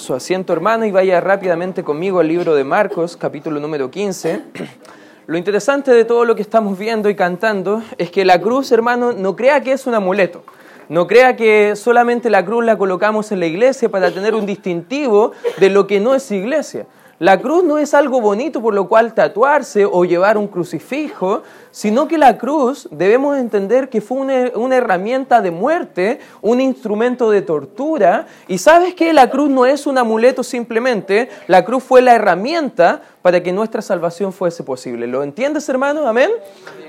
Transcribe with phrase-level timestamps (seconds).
[0.00, 4.42] su asiento hermano y vaya rápidamente conmigo al libro de Marcos, capítulo número 15.
[5.26, 9.12] Lo interesante de todo lo que estamos viendo y cantando es que la cruz, hermano,
[9.12, 10.44] no crea que es un amuleto.
[10.88, 15.32] No crea que solamente la cruz la colocamos en la iglesia para tener un distintivo
[15.58, 16.86] de lo que no es iglesia.
[17.20, 22.08] La cruz no es algo bonito por lo cual tatuarse o llevar un crucifijo, sino
[22.08, 28.26] que la cruz debemos entender que fue una, herramienta de muerte, un instrumento de tortura.
[28.48, 33.02] Y sabes que la cruz no es un amuleto simplemente, la cruz fue la herramienta
[33.22, 35.06] para que nuestra salvación fuese posible.
[35.06, 36.08] ¿Lo entiendes, hermano?
[36.08, 36.30] Amén.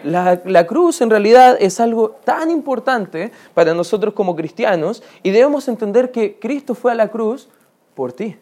[0.04, 5.68] La, la cruz en realidad es algo tan importante para nosotros como cristianos y debemos
[5.68, 7.48] entender que Cristo fue a la cruz
[7.94, 8.38] por ti.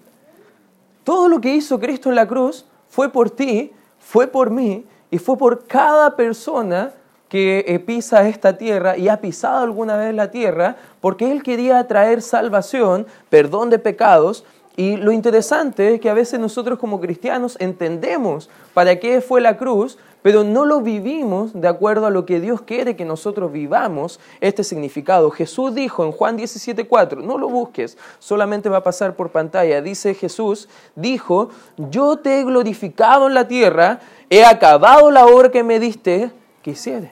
[1.03, 5.17] Todo lo que hizo Cristo en la cruz fue por ti, fue por mí y
[5.17, 6.93] fue por cada persona
[7.29, 11.88] que eh, pisa esta tierra y ha pisado alguna vez la tierra, porque Él quería
[11.88, 14.45] traer salvación, perdón de pecados.
[14.76, 19.57] Y lo interesante es que a veces nosotros como cristianos entendemos para qué fue la
[19.57, 24.20] cruz, pero no lo vivimos de acuerdo a lo que Dios quiere que nosotros vivamos
[24.41, 25.30] este significado.
[25.30, 29.82] Jesús dijo en Juan 17:4, no lo busques, solamente va a pasar por pantalla.
[29.82, 33.99] Dice Jesús, dijo, yo te he glorificado en la tierra,
[34.30, 37.12] he acabado la obra que me diste, quisiere.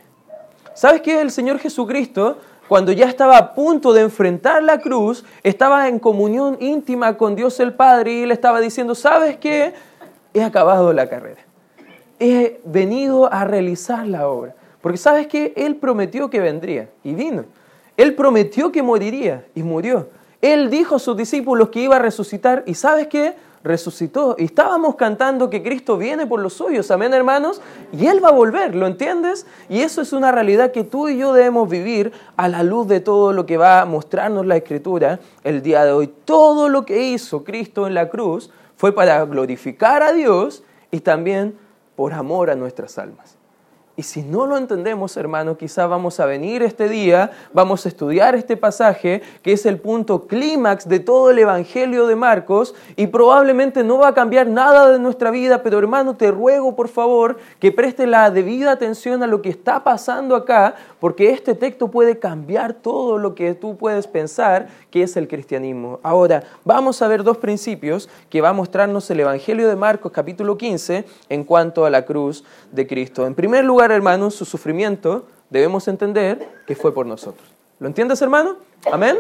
[0.74, 1.22] ¿Sabes qué?
[1.22, 2.38] El Señor Jesucristo
[2.70, 7.60] cuando ya estaba a punto de enfrentar la cruz, estaba en comunión íntima con Dios
[7.60, 9.74] el Padre y le estaba diciendo, ¿sabes qué?
[10.34, 11.51] He acabado la carrera
[12.22, 14.56] he venido a realizar la obra.
[14.80, 17.46] Porque sabes que Él prometió que vendría y vino.
[17.98, 20.10] Él prometió que moriría y murió.
[20.42, 23.36] Él dijo a sus discípulos que iba a resucitar y sabes qué?
[23.64, 24.36] Resucitó.
[24.40, 28.34] Y estábamos cantando que Cristo viene por los suyos, amén hermanos, y Él va a
[28.34, 29.46] volver, ¿lo entiendes?
[29.70, 33.02] Y eso es una realidad que tú y yo debemos vivir a la luz de
[33.02, 36.12] todo lo que va a mostrarnos la Escritura el día de hoy.
[36.26, 41.56] Todo lo que hizo Cristo en la cruz fue para glorificar a Dios y también
[41.96, 43.38] por amor a nuestras almas.
[44.02, 48.34] Y si no lo entendemos, hermano, quizá vamos a venir este día, vamos a estudiar
[48.34, 53.84] este pasaje, que es el punto clímax de todo el Evangelio de Marcos, y probablemente
[53.84, 57.72] no va a cambiar nada de nuestra vida, pero hermano, te ruego por favor que
[57.72, 62.74] preste la debida atención a lo que está pasando acá, porque este texto puede cambiar
[62.74, 66.00] todo lo que tú puedes pensar que es el cristianismo.
[66.02, 70.58] Ahora, vamos a ver dos principios que va a mostrarnos el Evangelio de Marcos capítulo
[70.58, 73.28] 15 en cuanto a la cruz de Cristo.
[73.28, 77.48] En primer lugar, hermanos, su sufrimiento debemos entender que fue por nosotros.
[77.80, 78.58] ¿Lo entiendes, hermano?
[78.92, 79.18] Amén.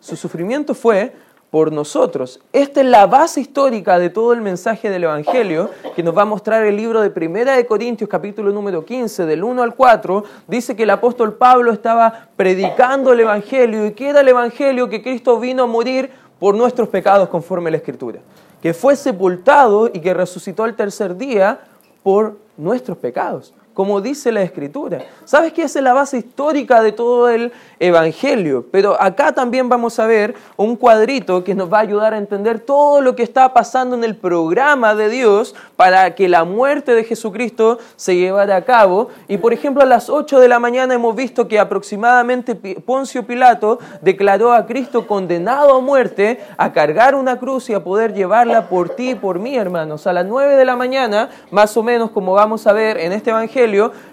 [0.00, 1.12] Su sufrimiento fue
[1.50, 2.40] por nosotros.
[2.52, 6.24] Esta es la base histórica de todo el mensaje del Evangelio que nos va a
[6.26, 10.24] mostrar el libro de Primera de Corintios, capítulo número 15, del 1 al 4.
[10.48, 15.02] Dice que el apóstol Pablo estaba predicando el Evangelio y que era el Evangelio que
[15.02, 18.20] Cristo vino a morir por nuestros pecados conforme a la Escritura.
[18.60, 21.60] Que fue sepultado y que resucitó el tercer día
[22.02, 25.00] por nuestros pecados como dice la Escritura.
[25.24, 25.62] ¿Sabes qué?
[25.62, 28.66] Esa es la base histórica de todo el Evangelio.
[28.70, 32.60] Pero acá también vamos a ver un cuadrito que nos va a ayudar a entender
[32.60, 37.02] todo lo que está pasando en el programa de Dios para que la muerte de
[37.02, 39.08] Jesucristo se llevara a cabo.
[39.26, 43.80] Y por ejemplo, a las 8 de la mañana hemos visto que aproximadamente Poncio Pilato
[44.02, 48.90] declaró a Cristo condenado a muerte, a cargar una cruz y a poder llevarla por
[48.90, 50.06] ti y por mí, hermanos.
[50.06, 53.30] A las 9 de la mañana, más o menos como vamos a ver en este
[53.30, 53.63] Evangelio,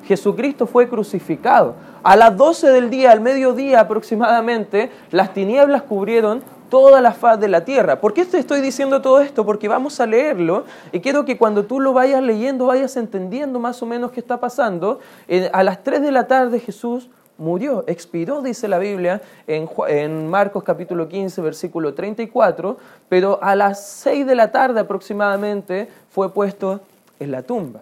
[0.06, 1.76] Jesucristo fue crucificado.
[2.04, 7.50] A las 12 del día, al mediodía aproximadamente, las tinieblas cubrieron toda la faz de
[7.50, 8.00] la tierra.
[8.00, 9.46] ¿Por qué te estoy diciendo todo esto?
[9.46, 13.84] Porque vamos a leerlo y quiero que cuando tú lo vayas leyendo vayas entendiendo más
[13.84, 15.00] o menos qué está pasando.
[15.52, 20.64] a las 3 de la tarde Jesús murió, expiró, dice la Biblia en, en, Marcos
[20.64, 22.78] capítulo 15, versículo 34,
[23.10, 26.82] pero a las 6 de la tarde aproximadamente fue puesto
[27.20, 27.82] en la tumba.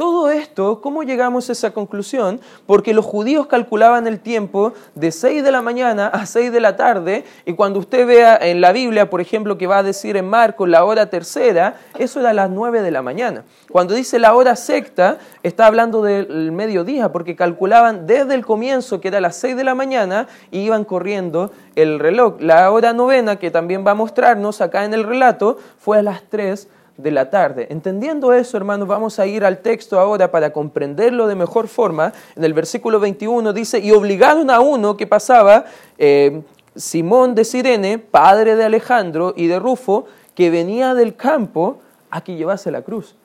[0.00, 2.40] Todo esto, ¿cómo llegamos a esa conclusión?
[2.64, 6.74] Porque los judíos calculaban el tiempo de 6 de la mañana a 6 de la
[6.74, 10.26] tarde y cuando usted vea en la Biblia, por ejemplo, que va a decir en
[10.26, 13.44] Marcos la hora tercera, eso era a las 9 de la mañana.
[13.70, 19.08] Cuando dice la hora sexta, está hablando del mediodía, porque calculaban desde el comienzo, que
[19.08, 22.40] era las 6 de la mañana, y iban corriendo el reloj.
[22.40, 26.22] La hora novena, que también va a mostrarnos acá en el relato, fue a las
[26.30, 26.68] 3
[27.02, 27.66] de la tarde.
[27.70, 32.12] Entendiendo eso, hermanos, vamos a ir al texto ahora para comprenderlo de mejor forma.
[32.36, 35.64] En el versículo 21 dice, y obligaron a uno que pasaba,
[35.98, 36.42] eh,
[36.76, 41.78] Simón de Sirene, padre de Alejandro y de Rufo, que venía del campo
[42.10, 43.16] a que llevase la cruz.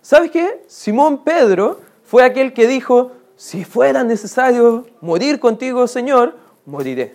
[0.00, 0.64] ¿Sabes qué?
[0.66, 7.14] Simón Pedro fue aquel que dijo, si fuera necesario morir contigo, Señor, moriré.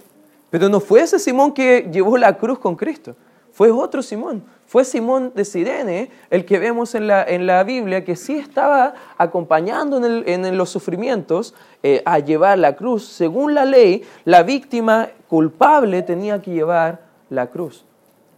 [0.50, 3.16] Pero no fue ese Simón que llevó la cruz con Cristo
[3.58, 4.44] fue otro Simón.
[4.68, 8.94] Fue Simón de Sirene, el que vemos en la, en la Biblia, que sí estaba
[9.18, 13.08] acompañando en, los sufrimientos eh, a llevar la cruz.
[13.08, 17.02] Según la ley, la víctima culpable tenía que llevar
[17.32, 17.84] la cruz.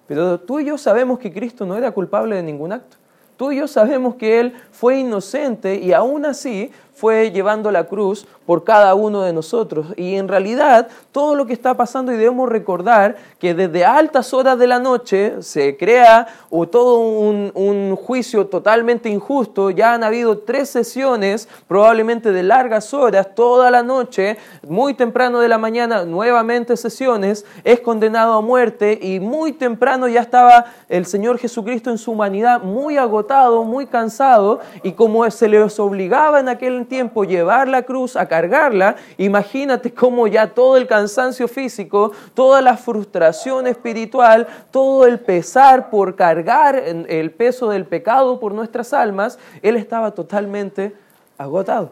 [0.08, 2.96] Pero tú y yo sabemos que Cristo no era culpable de ningún acto.
[3.36, 8.28] Tú y yo sabemos que Él fue inocente y aún así fue llevando la cruz
[8.46, 9.88] por cada uno de nosotros.
[9.96, 14.60] Y en realidad todo lo que está pasando y debemos recordar que desde altas horas
[14.60, 16.28] de la noche se crea
[16.72, 19.70] todo un, un, juicio totalmente injusto.
[19.70, 24.38] Ya han habido tres sesiones, probablemente de largas horas, toda la noche,
[24.68, 30.22] muy temprano de la mañana, nuevamente sesiones, es condenado a muerte y muy temprano ya
[30.22, 35.80] estaba el Señor Jesucristo en su humanidad muy agotado, muy cansado y como se les
[35.80, 41.48] obligaba en aquel tiempo llevar la cruz, a cargarla, imagínate cómo ya todo el cansancio
[41.48, 48.54] físico, toda la frustración espiritual, todo el pesar por cargar el peso del pecado por
[48.54, 50.94] nuestras almas, él estaba totalmente
[51.38, 51.92] agotado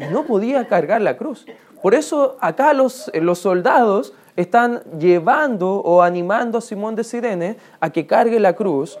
[0.00, 1.46] y no podía cargar la cruz.
[1.82, 7.90] Por eso acá los, los soldados están llevando o animando a Simón de Sirene a
[7.90, 8.98] que cargue la cruz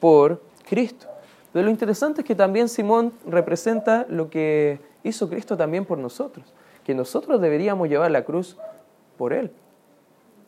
[0.00, 1.11] por Cristo.
[1.52, 6.52] Pero lo interesante es que también Simón representa lo que hizo Cristo también por nosotros,
[6.84, 8.56] que nosotros deberíamos llevar la cruz
[9.18, 9.52] por Él,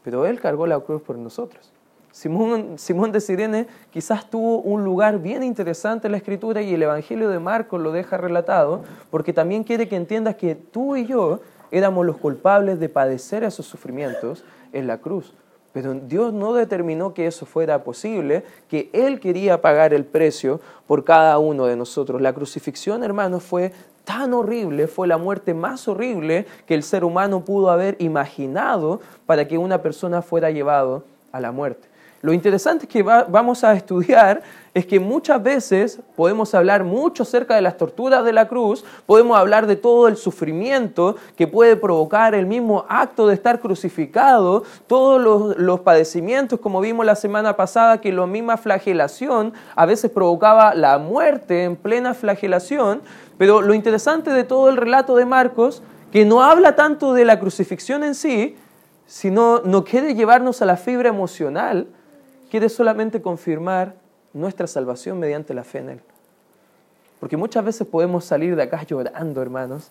[0.02, 1.72] pero Él cargó la cruz por nosotros.
[2.14, 7.28] Simón, de Sirene quizás tuvo un lugar bien interesante en la Escritura y el Evangelio
[7.28, 11.40] de Marcos lo deja relatado, porque también quiere que entiendas que tú y yo
[11.72, 15.34] éramos los culpables de padecer esos sufrimientos en la cruz.
[15.75, 21.03] Pero Dios no determinó que eso fuera posible, que Él quería pagar el precio por
[21.03, 22.23] cada uno de nosotros.
[22.23, 23.73] La crucifixión, hermanos, fue
[24.05, 29.49] tan horrible, fue la muerte más horrible que el ser humano pudo haber imaginado para
[29.49, 31.88] que una persona fuera llevado a la muerte.
[32.25, 34.41] Lo interesante que vamos a estudiar
[34.73, 39.37] es que muchas veces podemos hablar mucho acerca de las torturas de la cruz, podemos
[39.37, 45.55] hablar de todo el sufrimiento que puede provocar el mismo acto de estar crucificado, todos
[45.59, 50.97] los, padecimientos, como vimos la semana pasada, que la misma flagelación a veces provocaba la
[50.97, 53.03] muerte en plena flagelación,
[53.37, 57.38] pero lo interesante de todo el relato de Marcos, que no habla tanto de la
[57.38, 58.56] crucifixión en sí,
[59.05, 61.87] sino no quiere llevarnos a la fibra emocional,
[62.50, 63.94] quiere solamente confirmar
[64.32, 66.00] nuestra salvación mediante la fe en Él.
[67.20, 69.91] Porque muchas veces podemos salir de acá llorando, hermanos,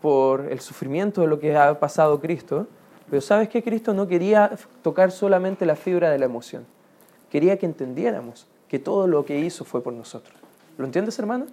[0.00, 2.66] por el sufrimiento de lo que ha pasado Cristo,
[3.08, 4.50] pero ¿sabes que Cristo no quería
[4.82, 6.66] tocar solamente la fibra de la emoción?
[7.30, 10.36] Quería que entendiéramos que todo lo que hizo fue por nosotros.
[10.78, 11.46] ¿Lo entiendes, hermano?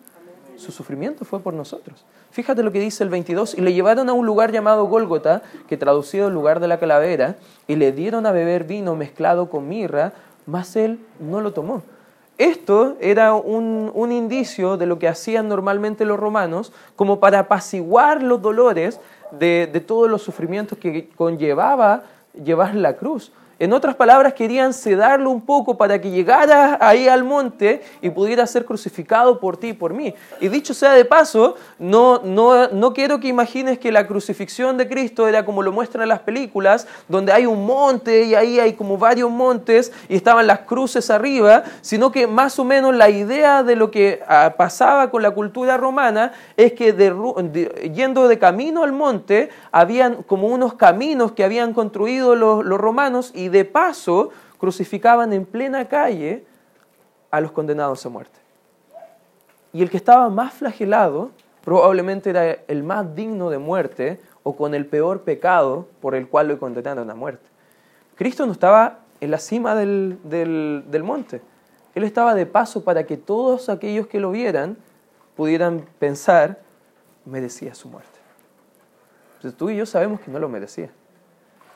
[0.61, 2.05] Su sufrimiento fue por nosotros.
[2.29, 3.55] Fíjate lo que dice el 22.
[3.55, 7.35] Y le llevaron a un lugar llamado Gólgota, que traducido el lugar de la calavera,
[7.67, 10.13] y le dieron a beber vino mezclado con mirra,
[10.45, 11.81] mas él no lo tomó.
[12.37, 18.41] Esto era un, indicio de lo que hacían normalmente los romanos, como para apaciguar los
[18.41, 18.99] dolores
[19.31, 22.03] de, de todos los sufrimientos que conllevaba
[22.33, 23.31] llevar la cruz.
[23.61, 28.47] En otras palabras, querían sedarlo un poco para que llegara ahí al monte y pudiera
[28.47, 30.15] ser crucificado por ti y por mí.
[30.39, 34.89] Y dicho sea de paso, no, no, no quiero que imagines que la crucifixión de
[34.89, 38.97] Cristo era como lo muestran las películas, donde hay un monte y ahí hay como
[38.97, 43.75] varios montes y estaban las cruces arriba, sino que más o menos la idea de
[43.75, 46.95] lo que ah, pasaba con la cultura romana es que
[47.93, 53.31] yendo de camino al monte, habían como unos caminos que habían construido los, los romanos
[53.35, 56.45] y de paso crucificaban en plena calle
[57.31, 58.39] a los condenados a muerte.
[59.73, 61.31] Y el que estaba más flagelado
[61.63, 66.47] probablemente era el más digno de muerte o con el peor pecado por el cual
[66.47, 67.47] lo condenaron a muerte.
[68.15, 71.41] Cristo no estaba en la cima del, del monte.
[71.95, 74.77] Él estaba de paso para que todos aquellos que lo vieran
[75.35, 76.59] pudieran pensar,
[77.25, 78.19] merecía su muerte.
[79.57, 80.91] Tú y yo sabemos que no lo merecía.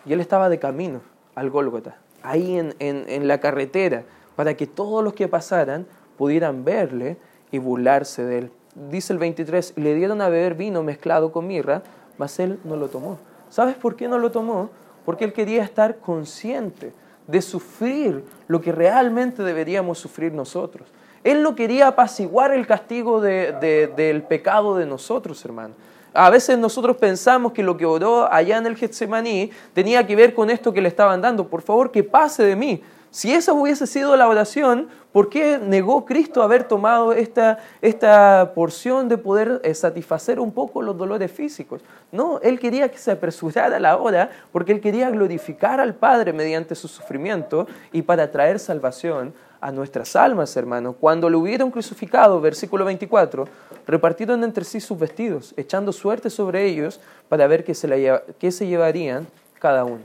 [0.05, 1.01] Y él estaba de camino
[1.35, 4.03] al Gólgota, ahí en, en, la carretera,
[4.35, 5.85] para que todos los que pasaran
[6.17, 7.17] pudieran verle
[7.51, 8.51] y burlarse de él.
[8.89, 11.83] Dice el 23, le dieron a beber vino mezclado con mirra,
[12.17, 13.17] mas él no lo tomó.
[13.49, 14.69] ¿Sabes por qué no lo tomó?
[15.05, 16.93] Porque él quería estar consciente
[17.27, 20.87] de sufrir lo que realmente deberíamos sufrir nosotros.
[21.23, 25.73] Él no quería apaciguar el castigo del pecado de nosotros, hermano.
[26.15, 30.33] A veces nosotros pensamos que lo que oró allá en el Getsemaní tenía que ver
[30.33, 31.49] con esto que le estaban dando.
[31.49, 32.81] Por favor, que pase de mí.
[33.11, 39.07] Si esa hubiese sido la oración, ¿por qué negó Cristo haber tomado esta, esta porción
[39.07, 41.81] de poder eh, satisfacer un poco los dolores físicos?
[42.11, 46.75] No, Él quería que se apresurara la hora porque Él quería glorificar al Padre mediante
[46.75, 49.33] su sufrimiento y para traer salvación
[49.65, 50.93] a nuestras almas, hermano.
[50.93, 53.47] Cuando lo hubieron crucificado, versículo 24,
[53.87, 58.67] repartieron entre sí sus vestidos, echando suerte sobre ellos para ver qué se, qué se
[58.67, 59.25] llevarían
[59.57, 60.03] cada uno.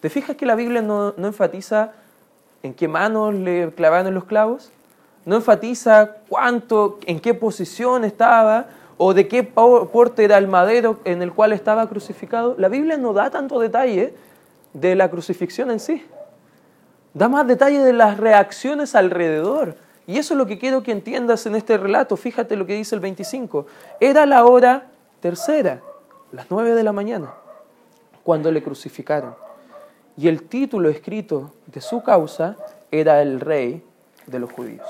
[0.00, 1.92] ¿Te fijas que la Biblia no, no enfatiza
[2.62, 4.70] en qué manos le clavaron los clavos,
[5.24, 8.66] no enfatiza cuánto, en qué posición estaba
[8.98, 12.54] o de qué porte era el madero en el cual estaba crucificado.
[12.58, 14.12] La Biblia no da tanto detalle
[14.74, 16.04] de la crucifixión en sí.
[17.14, 19.76] Da más detalle de las reacciones alrededor.
[20.06, 22.16] Y eso es lo que quiero que entiendas en este relato.
[22.16, 23.66] Fíjate lo que dice el 25.
[24.00, 24.88] Era la hora
[25.20, 25.80] tercera,
[26.32, 27.34] las nueve de la mañana,
[28.22, 29.34] cuando le crucificaron
[30.20, 32.56] y el título escrito de su causa
[32.90, 33.82] era el rey
[34.26, 34.86] de los judíos.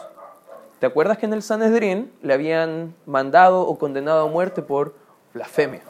[0.81, 4.95] ¿Te acuerdas que en el Sanedrín le habían mandado o condenado a muerte por
[5.33, 5.83] blasfemia?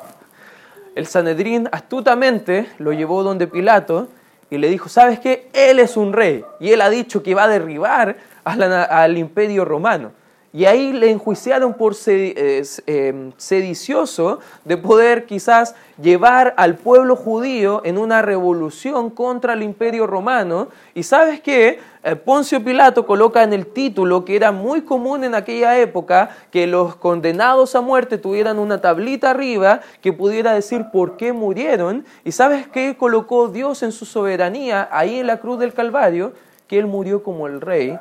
[0.95, 4.09] El Sanedrín astutamente lo llevó donde Pilato
[4.50, 5.49] y le dijo, ¿sabes qué?
[5.52, 10.12] Él es un rey y él ha dicho que va a derribar al imperio romano.
[10.52, 17.83] Y ahí le enjuiciaron por eh, em, sedicioso de poder quizás llevar al pueblo judío
[17.85, 20.66] en una revolución contra el imperio romano.
[20.92, 21.78] Y sabes qué?
[22.02, 26.66] Eh, Poncio Pilato coloca en el título que era muy común en aquella época que
[26.66, 32.04] los condenados a muerte tuvieran una tablita arriba que pudiera decir por qué murieron.
[32.25, 36.33] Y sabes qué colocó Dios en su soberanía ahí en la cruz del Calvario?
[36.66, 37.97] Que él murió como el rey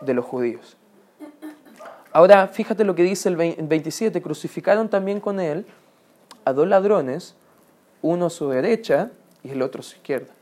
[0.00, 0.78] de los judíos.
[2.12, 5.64] Ahora, fíjate lo que dice el 27, crucificaron también con él
[6.44, 7.34] a dos ladrones,
[8.02, 9.10] uno a su derecha
[9.42, 10.32] y el otro a su izquierda.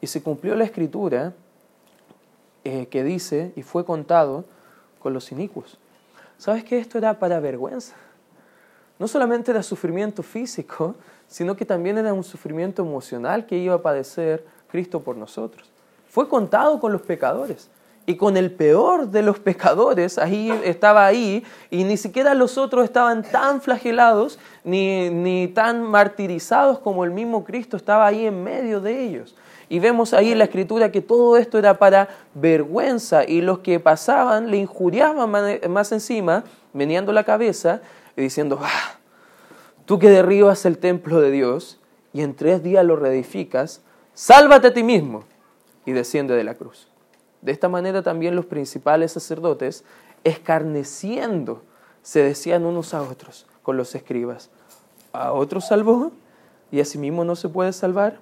[0.00, 1.32] Y se cumplió la escritura
[2.64, 4.44] eh, que dice, y fue contado
[4.98, 5.78] con los inicuos.
[6.36, 7.94] ¿Sabes que esto era para vergüenza?
[8.98, 10.96] No solamente era sufrimiento físico,
[11.28, 15.70] sino que también era un sufrimiento emocional que iba a padecer Cristo por nosotros.
[16.08, 17.68] Fue contado con los pecadores
[18.06, 22.84] y con el peor de los pecadores, ahí estaba ahí, y ni siquiera los otros
[22.84, 28.80] estaban tan flagelados ni, ni tan martirizados como el mismo Cristo estaba ahí en medio
[28.80, 29.34] de ellos.
[29.70, 33.80] Y vemos ahí en la escritura que todo esto era para vergüenza y los que
[33.80, 35.30] pasaban le injuriaban
[35.70, 36.44] más encima,
[36.74, 37.80] meneando la cabeza
[38.16, 38.98] y diciendo, ah,
[39.86, 41.80] tú que derribas el templo de Dios
[42.12, 43.80] y en tres días lo reedificas,
[44.12, 45.24] sálvate a ti mismo
[45.86, 46.88] y desciende de la cruz.
[47.44, 49.84] De esta manera también los principales sacerdotes,
[50.24, 51.62] escarneciendo,
[52.00, 54.48] se decían unos a otros con los escribas,
[55.12, 56.12] ¿a otro salvó
[56.72, 58.18] y a sí mismo no se puede salvar?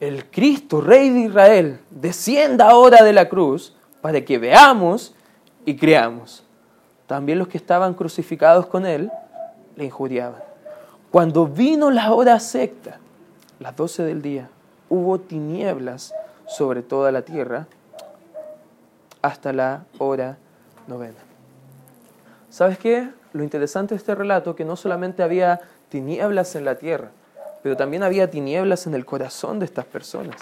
[0.00, 5.14] El Cristo, Rey de Israel, descienda ahora de la cruz para que veamos
[5.64, 6.42] y creamos.
[7.06, 9.12] También los que estaban crucificados con él
[9.76, 10.42] le injuriaban.
[11.12, 12.98] Cuando vino la hora secta,
[13.60, 14.50] las doce del día,
[14.88, 16.12] hubo tinieblas
[16.48, 17.68] sobre toda la tierra
[19.28, 20.38] hasta la hora
[20.86, 21.18] novena.
[22.50, 23.08] ¿Sabes qué?
[23.32, 27.10] Lo interesante de este relato que no solamente había tinieblas en la tierra,
[27.62, 30.36] pero también había tinieblas en el corazón de estas personas.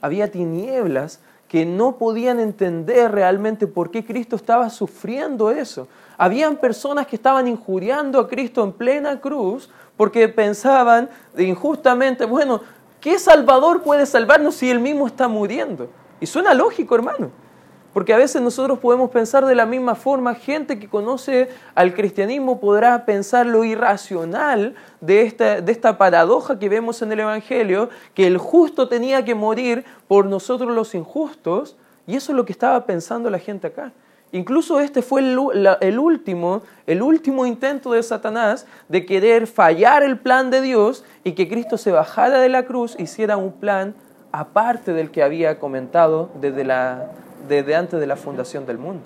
[0.00, 5.88] Había tinieblas que no podían entender realmente por qué Cristo estaba sufriendo eso.
[6.18, 12.60] Habían personas que estaban injuriando a Cristo en plena cruz porque pensaban injustamente, bueno,
[13.00, 15.88] ¿qué Salvador puede salvarnos si él mismo está muriendo?
[16.20, 17.30] Y suena lógico, hermano.
[17.96, 22.60] Porque a veces nosotros podemos pensar de la misma forma, gente que conoce al cristianismo
[22.60, 28.26] podrá pensar lo irracional de esta, de esta paradoja que vemos en el Evangelio, que
[28.26, 32.84] el justo tenía que morir por nosotros los injustos, y eso es lo que estaba
[32.84, 33.92] pensando la gente acá.
[34.30, 40.50] Incluso este fue el, último, el último intento de Satanás de querer fallar el plan
[40.50, 43.94] de Dios y que Cristo se bajara de la cruz, hiciera un plan
[44.32, 47.08] aparte del que había comentado desde la,
[47.48, 49.02] desde antes de la fundación del mundo.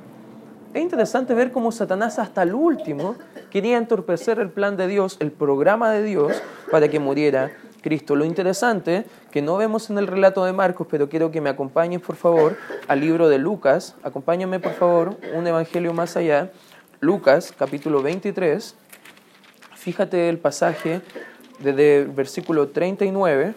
[0.72, 3.16] Es interesante ver cómo Satanás hasta el último
[3.50, 7.50] quería entorpecer el plan de Dios, el programa de Dios para que muriera
[7.82, 8.14] Cristo.
[8.14, 12.00] Lo interesante que no vemos en el relato de Marcos, pero quiero que me acompañen
[12.00, 12.56] por favor
[12.86, 13.96] al libro de Lucas.
[14.04, 16.52] Acompáñame por favor un evangelio más allá.
[17.00, 18.76] Lucas capítulo 23.
[19.74, 21.00] Fíjate el pasaje
[21.58, 23.54] desde el versículo 39,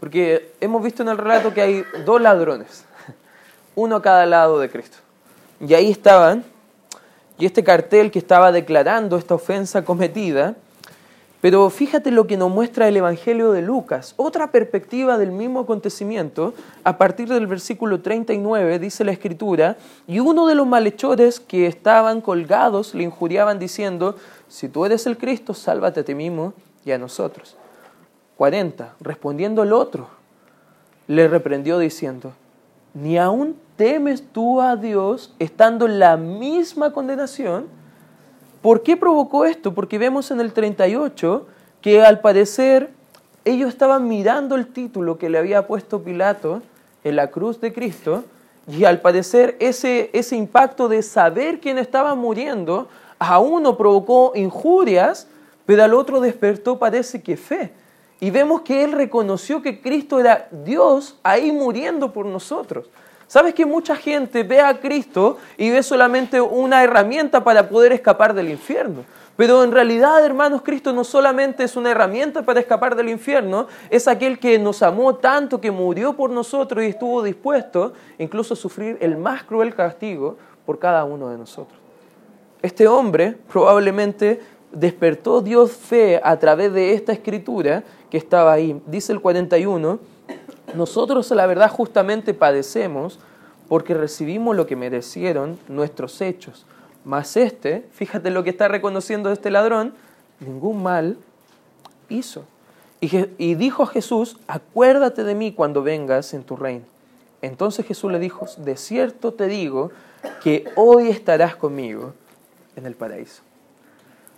[0.00, 2.87] porque hemos visto en el relato que hay dos ladrones
[3.78, 4.98] uno a cada lado de Cristo.
[5.60, 6.44] Y ahí estaban,
[7.38, 10.56] y este cartel que estaba declarando esta ofensa cometida,
[11.40, 16.52] Pero fíjate lo que nos muestra el Evangelio de Lucas, otra perspectiva del mismo acontecimiento.
[16.82, 19.76] A partir del versículo 39 dice la escritura,
[20.08, 24.16] y uno de los malhechores que estaban colgados le injuriaban diciendo,
[24.48, 26.54] si tú eres el Cristo, sálvate a ti mismo
[26.84, 27.56] y a nosotros.
[28.36, 28.94] 40.
[28.98, 30.08] Respondiendo el otro,
[31.06, 32.32] le reprendió diciendo,
[32.94, 37.66] ni aún temes tú a Dios estando en la misma condenación.
[38.60, 39.72] ¿Por qué provocó esto?
[39.72, 41.46] Porque vemos en el 38
[41.80, 42.90] que al parecer
[43.44, 46.60] ellos estaban mirando el título que le había puesto Pilato
[47.04, 48.24] en la cruz de Cristo
[48.66, 52.88] y al parecer ese, ese impacto de saber quién estaba muriendo
[53.20, 55.28] a uno provocó injurias,
[55.66, 57.72] pero al otro despertó parece que fe.
[58.18, 62.90] Y vemos que él reconoció que Cristo era Dios ahí muriendo por nosotros.
[63.28, 68.32] ¿Sabes que mucha gente ve a Cristo y ve solamente una herramienta para poder escapar
[68.32, 69.04] del infierno?
[69.36, 74.08] Pero en realidad, hermanos, Cristo no solamente es una herramienta para escapar del infierno, es
[74.08, 78.96] aquel que nos amó tanto, que murió por nosotros y estuvo dispuesto incluso a sufrir
[79.00, 81.78] el más cruel castigo por cada uno de nosotros.
[82.62, 84.40] Este hombre probablemente
[84.72, 88.80] despertó Dios fe a través de esta escritura que estaba ahí.
[88.86, 90.17] Dice el 41
[90.74, 93.18] nosotros la verdad justamente padecemos
[93.68, 96.64] porque recibimos lo que merecieron nuestros hechos.
[97.04, 99.94] Mas este, fíjate lo que está reconociendo este ladrón,
[100.40, 101.16] ningún mal
[102.08, 102.44] hizo.
[103.00, 106.84] Y, dijo a Jesús, acuérdate de mí cuando vengas en tu reino.
[107.42, 109.92] Entonces Jesús le dijo, de cierto te digo
[110.42, 112.12] que hoy estarás conmigo
[112.74, 113.42] en el paraíso.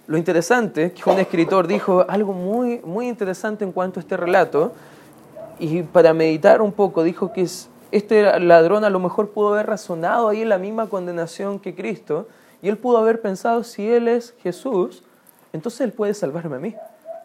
[0.06, 4.74] Lo interesante que un escritor dijo algo muy, muy interesante en cuanto a este relato,
[5.60, 7.46] y para meditar un poco dijo que
[7.92, 12.26] este ladrón a lo mejor pudo haber razonado ahí en la misma condenación que Cristo
[12.62, 15.02] y él pudo haber pensado, si Él es Jesús,
[15.52, 16.74] entonces Él puede salvarme a mí,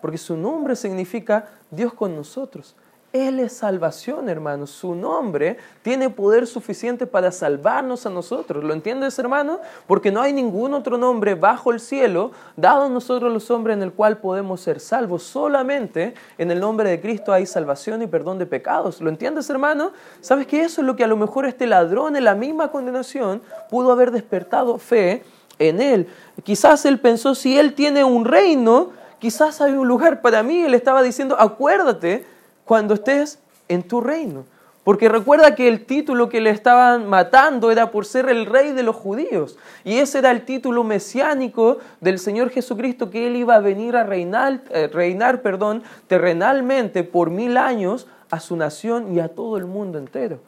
[0.01, 2.75] porque su nombre significa Dios con nosotros.
[3.15, 4.71] Él es salvación, hermanos.
[4.71, 8.61] Su nombre tiene poder suficiente para salvarnos a nosotros.
[8.61, 9.61] ¿Lo entiendes, hermano?
[9.87, 13.83] Porque no hay ningún otro nombre bajo el cielo dado a nosotros los hombres en
[13.83, 15.23] el cual podemos ser salvos.
[15.23, 18.99] Solamente en el nombre de Cristo hay salvación y perdón de pecados.
[18.99, 19.93] ¿Lo entiendes, hermano?
[20.19, 23.41] ¿Sabes que eso es lo que a lo mejor este ladrón en la misma condenación
[23.69, 25.23] pudo haber despertado fe
[25.57, 26.09] en él?
[26.43, 30.63] Quizás él pensó, si él tiene un reino, quizás hay un lugar para mí.
[30.63, 32.34] Él estaba diciendo, acuérdate
[32.65, 34.45] cuando estés en tu reino.
[34.85, 38.83] Porque recuerda que el título que le estaban matando era por ser el rey de
[38.83, 39.57] los judíos.
[39.83, 44.03] Y ese era el título mesiánico del Señor Jesucristo, que Él iba a venir a
[44.03, 49.65] reinar, eh, reinar perdón, terrenalmente por mil años a su nación y a todo el
[49.65, 50.39] mundo entero.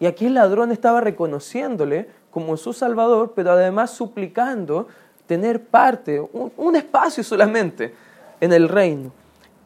[0.00, 4.88] Y aquí el ladrón estaba reconociéndole como su Salvador, pero además suplicando
[5.26, 7.94] tener parte, un, un espacio solamente
[8.40, 9.12] en el reino.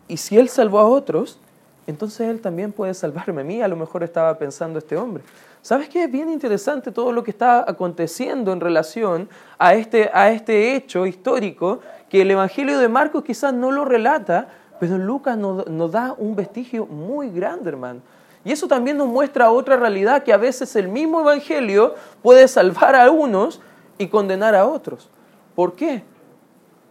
[0.08, 1.38] Y si Él salvó a otros,
[1.88, 5.24] entonces Él también puede salvarme a mí, a lo mejor estaba pensando este hombre.
[5.62, 6.04] ¿Sabes qué?
[6.04, 9.26] Es bien interesante todo lo que está aconteciendo en relación
[9.58, 14.48] a este, a este hecho histórico que el Evangelio de Marcos quizás no lo relata,
[14.78, 18.00] pero Lucas nos, nos da un vestigio muy grande, hermano.
[18.44, 22.96] Y eso también nos muestra otra realidad, que a veces el mismo Evangelio puede salvar
[22.96, 23.62] a unos
[23.96, 25.08] y condenar a otros.
[25.54, 26.02] ¿Por qué?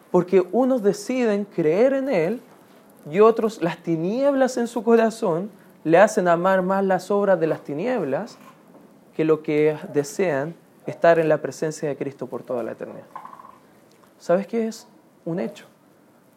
[0.10, 2.42] Porque unos deciden creer en Él
[3.10, 5.50] y otros las tinieblas en su corazón
[5.84, 8.38] le hacen amar más las obras de las tinieblas
[9.16, 13.06] que lo que desean estar en la presencia de Cristo por toda la eternidad.
[14.20, 14.88] ¿Sabes qué es?
[15.26, 15.66] Un hecho.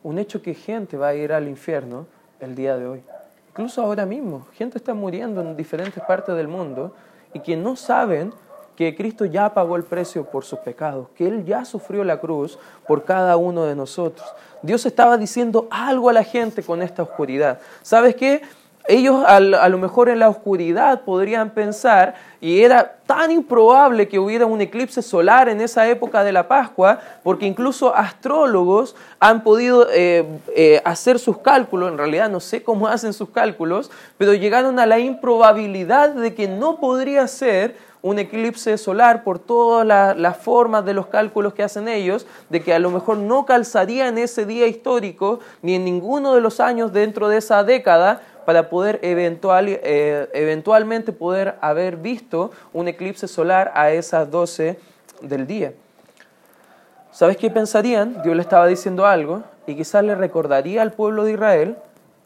[0.03, 2.07] Un hecho que gente va a ir al infierno
[2.41, 3.03] el día de hoy.
[3.51, 6.95] Incluso ahora mismo, gente está muriendo en diferentes partes del mundo
[7.33, 8.33] y que no saben
[8.81, 12.59] que Cristo ya pagó el precio por sus pecados, que Él ya sufrió la cruz
[12.87, 14.27] por cada uno de nosotros.
[14.62, 17.59] Dios estaba diciendo algo a la gente con esta oscuridad.
[17.83, 18.40] ¿Sabes qué?
[18.88, 19.38] Ellos a
[19.69, 25.03] lo mejor en la oscuridad podrían pensar, y era tan improbable que hubiera un eclipse
[25.03, 30.25] solar en esa época de la Pascua, porque incluso astrólogos han podido eh,
[30.57, 34.87] eh, hacer sus cálculos, en realidad no sé cómo hacen sus cálculos, pero llegaron a
[34.87, 39.87] la improbabilidad de que no podría ser un eclipse solar por todas
[40.17, 44.09] las formas de los cálculos que hacen ellos, de que a lo mejor no calzaría
[44.09, 48.71] en ese día histórico ni en ninguno de los años dentro de esa década para
[48.71, 54.79] poder eventual, eh, eventualmente poder haber visto un eclipse solar a esas 12
[55.21, 55.73] del día.
[57.13, 58.23] ¿Sabes qué pensarían?
[58.23, 61.77] Dios le estaba diciendo algo y quizás le recordaría al pueblo de Israel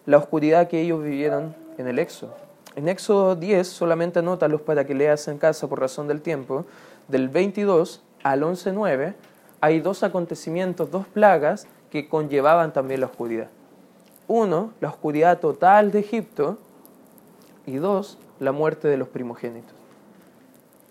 [0.06, 2.43] la oscuridad que ellos vivieron en el Éxodo.
[2.76, 6.64] En Éxodo 10, solamente anótalos para que leas en casa por razón del tiempo,
[7.06, 9.14] del 22 al 11.9,
[9.60, 13.48] hay dos acontecimientos, dos plagas que conllevaban también la oscuridad.
[14.26, 16.58] Uno, la oscuridad total de Egipto
[17.64, 19.74] y dos, la muerte de los primogénitos.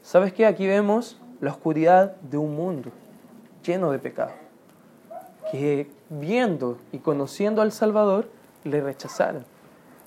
[0.02, 0.46] ¿Sabes qué?
[0.46, 2.92] Aquí vemos la oscuridad de un mundo
[3.64, 4.32] lleno de pecado,
[5.52, 8.30] que viendo y conociendo al Salvador
[8.64, 9.53] le rechazaron.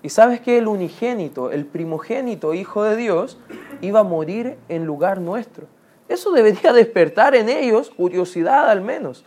[0.02, 3.38] Y sabes que el unigénito, el primogénito Hijo de Dios,
[3.80, 5.66] iba a morir en lugar nuestro.
[6.08, 9.24] Eso debería despertar en ellos curiosidad al menos.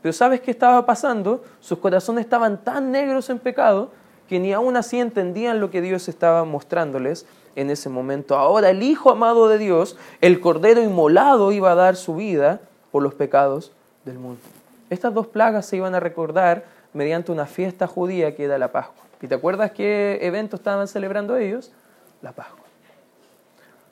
[0.00, 1.44] Pero ¿sabes qué estaba pasando?
[1.60, 3.90] Sus corazones estaban tan negros en pecado
[4.28, 8.36] que ni aún así entendían lo que Dios estaba mostrándoles en ese momento.
[8.36, 13.02] Ahora el Hijo amado de Dios, el Cordero inmolado, iba a dar su vida por
[13.02, 13.72] los pecados
[14.04, 14.40] del mundo.
[14.90, 19.04] Estas dos plagas se iban a recordar mediante una fiesta judía que era la Pascua.
[19.22, 21.70] ¿Y te acuerdas qué evento estaban celebrando ellos?
[22.20, 22.66] La Pascua.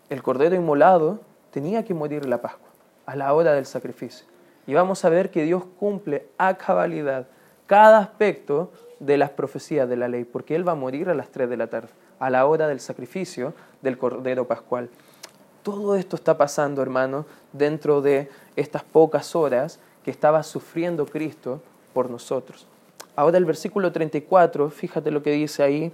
[0.09, 1.21] El Cordero inmolado
[1.53, 2.69] tenía que morir la Pascua,
[3.07, 4.27] a la hora del sacrificio.
[4.67, 7.29] Y vamos a ver que Dios cumple a cabalidad
[7.69, 11.29] cada aspecto de las profecías de la ley, porque Él va a morir a las
[11.29, 14.91] 3 de la tarde, a la hora del sacrificio del Cordero Pascual.
[15.63, 21.63] Todo esto está pasando, hermano, dentro de estas pocas horas que estaba sufriendo Cristo
[21.95, 22.67] por nosotros.
[23.17, 25.93] Ahora el versículo 34, fíjate lo que dice ahí,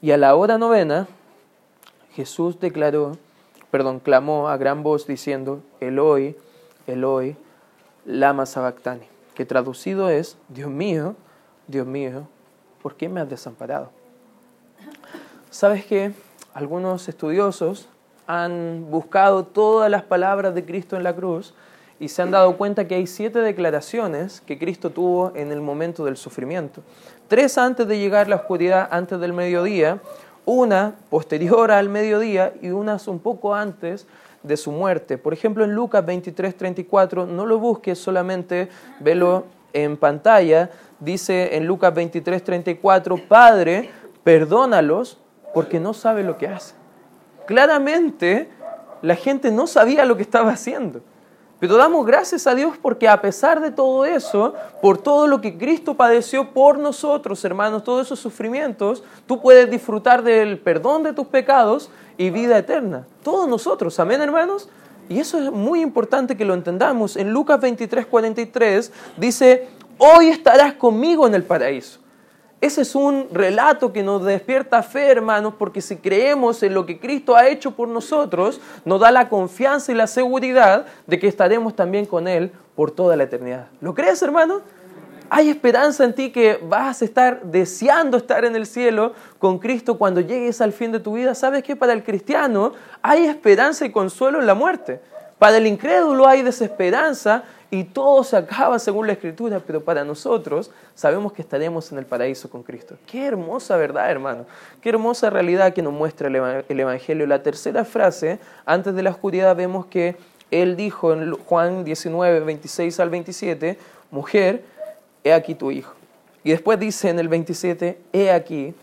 [0.00, 1.08] y a la hora novena
[2.14, 3.16] Jesús declaró,
[3.70, 6.36] perdón, clamó a gran voz diciendo, Eloi,
[6.86, 7.36] Eloi,
[8.04, 11.16] lama sabactani, que traducido es, Dios mío,
[11.66, 12.28] Dios mío,
[12.82, 13.90] ¿por qué me has desamparado?
[15.50, 16.12] ¿Sabes que
[16.54, 17.88] Algunos estudiosos
[18.26, 21.54] han buscado todas las palabras de Cristo en la cruz
[22.02, 26.04] y se han dado cuenta que hay siete declaraciones que Cristo tuvo en el momento
[26.04, 26.82] del sufrimiento.
[27.28, 30.00] Tres antes de llegar la oscuridad, antes del mediodía,
[30.44, 34.08] una posterior al mediodía y unas un poco antes
[34.42, 35.16] de su muerte.
[35.16, 41.68] Por ejemplo, en Lucas 23, 34, no lo busques solamente, velo en pantalla, dice en
[41.68, 43.90] Lucas 23, 34, Padre,
[44.24, 45.20] perdónalos
[45.54, 46.74] porque no sabe lo que hace.
[47.46, 48.48] Claramente,
[49.02, 51.00] la gente no sabía lo que estaba haciendo.
[51.62, 55.56] Pero damos gracias a Dios porque a pesar de todo eso, por todo lo que
[55.56, 61.28] Cristo padeció por nosotros, hermanos, todos esos sufrimientos, tú puedes disfrutar del perdón de tus
[61.28, 63.06] pecados y vida eterna.
[63.22, 64.68] Todos nosotros, amén, hermanos.
[65.08, 67.14] Y eso es muy importante que lo entendamos.
[67.14, 72.00] En Lucas 23, 43 dice, hoy estarás conmigo en el paraíso.
[72.62, 77.00] Ese es un relato que nos despierta fe, hermanos, porque si creemos en lo que
[77.00, 81.74] Cristo ha hecho por nosotros, nos da la confianza y la seguridad de que estaremos
[81.74, 83.66] también con Él por toda la eternidad.
[83.80, 84.60] ¿Lo crees, hermano?
[85.28, 89.98] Hay esperanza en ti que vas a estar deseando estar en el cielo con Cristo
[89.98, 91.34] cuando llegues al fin de tu vida.
[91.34, 95.00] ¿Sabes que para el cristiano hay esperanza y consuelo en la muerte?
[95.40, 100.70] Para el incrédulo hay desesperanza y todo se acaba según la Escritura, pero para nosotros
[100.94, 102.98] sabemos que estaremos en el paraíso con Cristo.
[103.06, 104.44] Qué hermosa verdad, hermano.
[104.82, 107.26] Qué hermosa realidad que nos muestra el Evangelio.
[107.26, 110.16] La tercera frase, antes de la oscuridad, vemos que
[110.50, 113.78] Él dijo en Juan 19, 26 al 27,
[114.10, 114.62] mujer,
[115.24, 115.94] he aquí tu hijo.
[116.44, 118.74] Y después dice en el 27, he aquí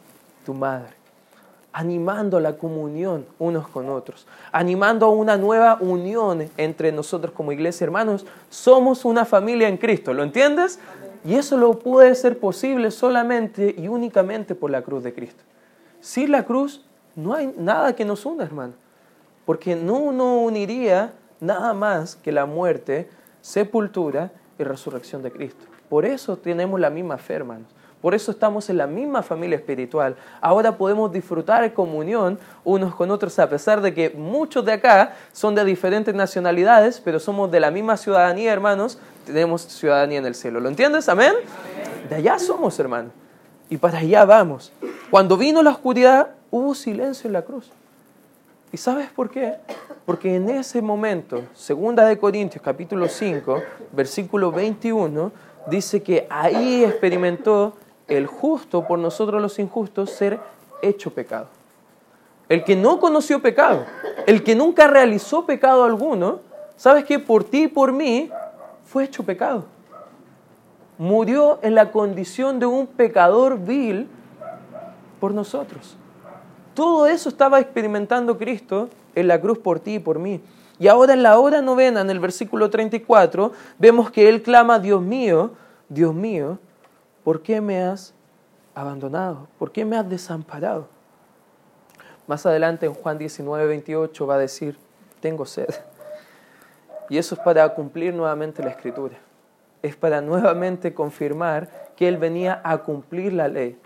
[0.43, 0.98] tu madre
[1.79, 7.85] animando la comunión unos con otros, animando a una nueva unión entre nosotros como iglesia,
[7.85, 8.25] hermanos.
[8.49, 10.77] Somos una familia en Cristo, ¿lo entiendes?
[11.23, 15.41] Y eso lo puede ser posible solamente y únicamente por la cruz de Cristo.
[16.01, 16.83] Sin la cruz
[17.15, 18.73] no hay nada que nos una, hermano,
[19.45, 25.65] porque no nos uniría nada más que la muerte, sepultura y resurrección de Cristo.
[25.87, 27.78] Por eso tenemos la misma fe, hermanos.
[28.01, 30.15] Por eso estamos en la misma familia espiritual.
[30.39, 35.53] Ahora podemos disfrutar comunión unos con otros a pesar de que muchos de acá son
[35.53, 38.99] de diferentes nacionalidades, pero somos de la misma ciudadanía, hermanos.
[39.25, 40.61] Tenemos ciudadanía en el cielo.
[40.61, 41.09] ¿Lo entiendes?
[41.09, 41.33] Amén.
[42.09, 43.11] De allá somos, hermanos.
[43.69, 44.71] Y para allá vamos.
[45.11, 47.69] Cuando vino la oscuridad, hubo silencio en la cruz.
[48.71, 49.55] ¿Y sabes por qué?
[50.05, 55.31] Porque en ese momento, segunda de Corintios capítulo 5, versículo 21,
[55.69, 57.73] dice que ahí experimentó
[58.09, 60.39] el justo por nosotros los injustos ser
[60.81, 61.47] hecho pecado.
[62.47, 63.85] El que no conoció pecado,
[64.25, 66.39] el que nunca realizó pecado alguno,
[66.75, 68.29] ¿sabes que Por ti y por mí
[68.85, 69.65] fue hecho pecado.
[70.97, 74.07] Murió en la condición de un pecador vil
[75.19, 75.95] por nosotros.
[76.73, 80.41] Todo eso estaba experimentando Cristo en la cruz por ti y por mí.
[80.79, 85.01] Y ahora en la hora novena, en el versículo 34, vemos que Él clama, Dios
[85.01, 85.51] mío,
[85.89, 86.57] Dios mío,
[87.29, 88.11] ¿por qué me has
[88.73, 89.47] abandonado?
[89.59, 90.87] ¿Por qué me has desamparado?
[92.25, 94.75] Más adelante en Juan 19, 28 va a decir,
[95.19, 95.69] tengo sed.
[97.07, 99.15] Y eso es para cumplir nuevamente la escritura.
[99.83, 103.79] es para nuevamente confirmar que Él venía a cumplir la ley,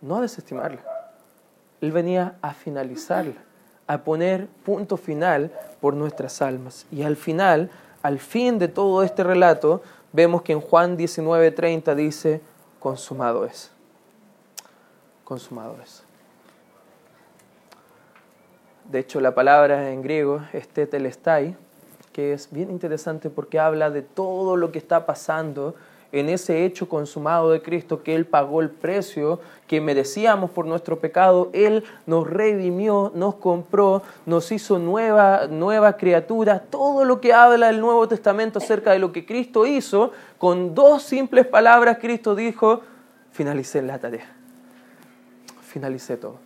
[0.00, 0.84] no a desestimarla.
[1.80, 3.42] Él venía a finalizarla,
[3.88, 6.86] a poner punto final por nuestras almas.
[6.92, 7.68] Y al final,
[8.02, 9.82] al fin de todo este relato,
[10.14, 12.40] vemos que en Juan 19:30 dice,
[12.78, 13.70] consumado es.
[15.24, 16.04] Consumado es.
[18.88, 21.56] De hecho, la palabra en griego es tetelestai,
[22.12, 25.74] que es bien interesante porque habla de todo lo que está pasando
[26.14, 31.00] en ese hecho consumado de Cristo, que Él pagó el precio que merecíamos por nuestro
[31.00, 37.68] pecado, Él nos redimió, nos compró, nos hizo nueva, nueva criatura, todo lo que habla
[37.68, 42.82] el Nuevo Testamento acerca de lo que Cristo hizo, con dos simples palabras Cristo dijo,
[43.32, 44.36] finalicé la tarea,
[45.62, 46.38] finalicé todo.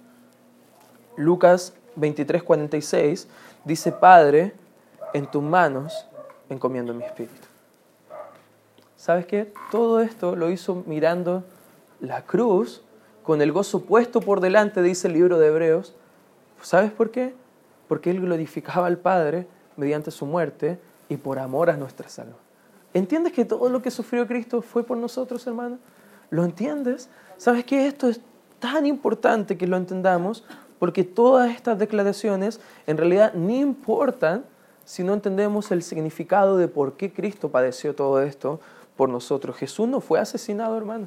[1.17, 3.27] Lucas 23:46
[3.67, 4.55] dice, Padre,
[5.13, 6.07] en tus manos
[6.49, 7.48] encomiendo mi espíritu.
[8.99, 9.53] ¿Sabes qué?
[9.71, 11.45] Todo esto lo hizo mirando
[12.01, 12.83] la cruz
[13.23, 15.95] con el gozo puesto por delante, dice el libro de Hebreos.
[16.63, 17.33] ¿Sabes por qué?
[17.87, 22.35] Porque Él glorificaba al Padre mediante su muerte y por amor a nuestra salud.
[22.93, 25.79] ¿Entiendes que todo lo que sufrió Cristo fue por nosotros, hermano?
[26.31, 27.09] ¿Lo entiendes?
[27.37, 28.21] ¿Sabes que esto es
[28.59, 30.45] tan importante que lo entendamos?
[30.81, 32.59] Porque todas estas declaraciones
[32.89, 34.45] en realidad ni importan
[34.85, 38.59] si no entendemos el significado de por qué Cristo padeció todo esto
[38.99, 39.57] por nosotros.
[39.57, 41.07] Jesús no fue asesinado, hermano.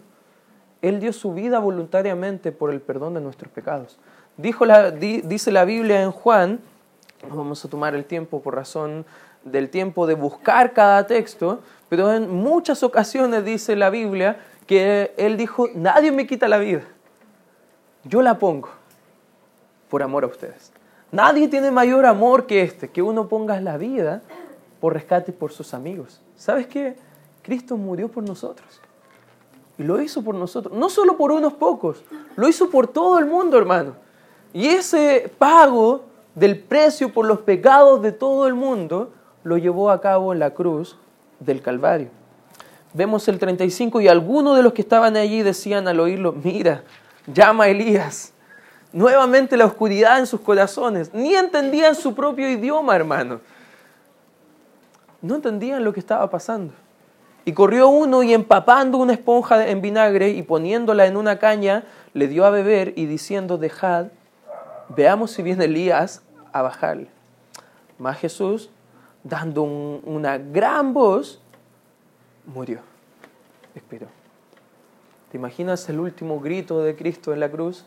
[0.82, 3.99] Él dio su vida voluntariamente por el perdón de nuestros pecados.
[4.38, 6.62] Dice la Biblia en Juan,
[7.30, 9.06] no vamos a tomar el tiempo por razón
[9.43, 15.36] del tiempo de buscar cada texto, pero en muchas ocasiones dice la Biblia que Él
[15.36, 16.84] dijo, nadie me quita la vida,
[18.06, 18.69] yo la pongo
[19.89, 20.71] por amor a ustedes.
[21.12, 24.21] Nadie tiene mayor amor que este, que uno ponga la vida
[24.80, 26.21] por rescate por sus amigos.
[26.38, 26.95] ¿Sabes qué?
[27.41, 28.82] Cristo murió por nosotros.
[29.77, 30.77] Y lo hizo por nosotros.
[30.77, 32.04] No solo por unos pocos,
[32.36, 33.95] lo hizo por todo el mundo, hermano.
[34.54, 36.04] Y ese pago
[36.36, 39.12] del precio por los pecados de todo el mundo
[39.43, 40.97] lo llevó a cabo en la cruz
[41.39, 42.10] del Calvario.
[42.93, 46.84] Vemos el 35 y algunos de los que estaban allí decían al oírlo, mira,
[47.25, 48.34] llama a Elías
[48.93, 51.13] nuevamente la oscuridad en sus corazones.
[51.13, 53.39] Ni entendían su propio idioma, hermano.
[55.21, 56.73] No entendían lo que estaba pasando.
[57.45, 62.27] Y corrió uno y empapando una esponja en vinagre y poniéndola en una caña, le
[62.27, 64.08] dio a beber y diciendo, dejad,
[64.89, 66.21] veamos si viene Elías
[66.54, 67.08] a bajarle.
[67.97, 68.69] Mas Jesús,
[69.23, 71.41] dando una gran voz,
[72.45, 72.80] murió,
[73.73, 74.08] expiró.
[75.32, 77.86] ¿Te imaginas el último grito de Cristo en la cruz?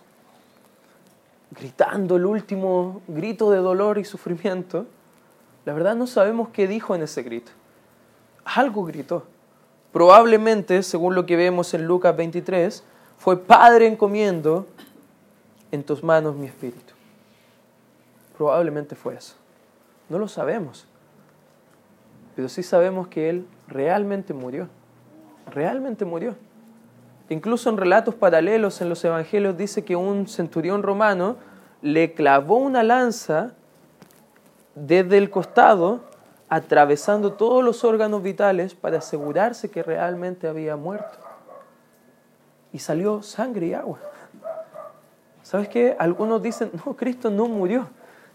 [1.55, 4.87] gritando el último grito de dolor y sufrimiento,
[5.65, 7.53] la verdad no sabemos qué dijo en ese grito.
[8.45, 9.27] Algo gritó.
[9.95, 12.83] Probablemente, según lo que vemos en Lucas 23,
[13.17, 14.67] fue Padre encomiendo
[15.71, 16.95] en tus manos mi espíritu.
[18.37, 19.37] Probablemente fue eso.
[20.09, 20.89] No lo sabemos.
[22.35, 24.67] Pero sí sabemos que Él realmente murió.
[25.53, 26.35] Realmente murió.
[27.29, 31.37] Incluso en relatos paralelos en los evangelios dice que un centurión romano
[31.83, 33.53] le clavó una lanza
[34.75, 36.01] desde el costado,
[36.49, 41.19] atravesando todos los órganos vitales para asegurarse que realmente había muerto.
[42.73, 43.99] Y salió sangre y agua.
[45.43, 45.97] ¿Sabes qué?
[45.99, 47.89] Algunos dicen, no, Cristo no murió.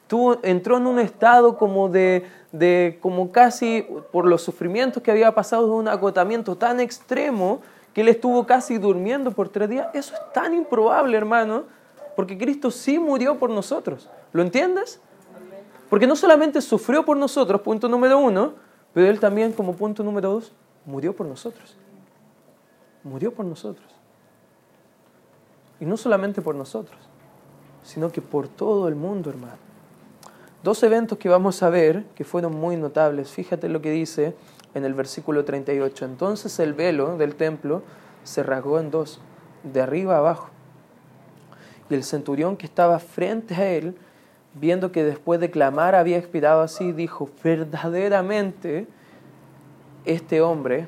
[0.08, 5.34] Tuvo, entró en un estado como de, de, como casi por los sufrimientos que había
[5.34, 7.62] pasado, de un agotamiento tan extremo
[7.94, 9.88] que él estuvo casi durmiendo por tres días.
[9.94, 11.64] Eso es tan improbable, hermano,
[12.16, 14.10] porque Cristo sí murió por nosotros.
[14.32, 15.00] ¿Lo entiendes?
[15.90, 18.54] Porque no solamente sufrió por nosotros, punto número uno,
[18.94, 20.54] pero Él también, como punto número dos,
[20.86, 21.78] murió por nosotros.
[23.04, 23.88] Murió por nosotros.
[25.80, 27.00] Y no solamente por nosotros,
[27.84, 29.70] sino que por todo el mundo, hermano.
[30.62, 33.32] Dos eventos que vamos a ver que fueron muy notables.
[33.32, 34.36] Fíjate lo que dice
[34.74, 36.06] en el versículo 38.
[36.06, 37.82] Entonces el velo del templo
[38.24, 39.22] se rasgó en dos,
[39.64, 40.50] de arriba a abajo.
[41.90, 43.96] Y el centurión que estaba frente a él,
[44.54, 48.88] viendo que después de clamar había expirado así, dijo, verdaderamente
[50.06, 50.88] este hombre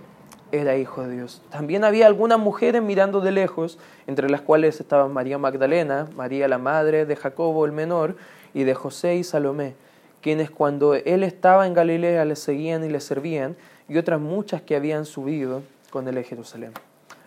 [0.51, 1.41] era hijo de Dios.
[1.49, 6.57] También había algunas mujeres mirando de lejos, entre las cuales estaban María Magdalena, María la
[6.57, 8.15] madre de Jacobo el menor,
[8.53, 9.75] y de José y Salomé,
[10.21, 13.55] quienes cuando él estaba en Galilea le seguían y le servían,
[13.87, 16.73] y otras muchas que habían subido con él a Jerusalén.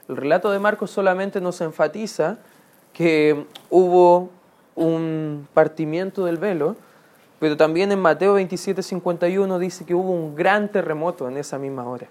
[0.09, 2.39] El relato de Marcos solamente nos enfatiza
[2.93, 4.31] que hubo
[4.77, 6.77] un partimiento del velo,
[7.39, 11.85] pero también en Mateo 27, 51 dice que hubo un gran terremoto en esa misma
[11.89, 12.09] hora.